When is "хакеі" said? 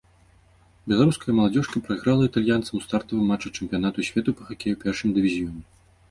4.47-4.73